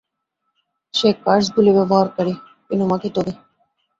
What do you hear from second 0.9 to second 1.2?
সে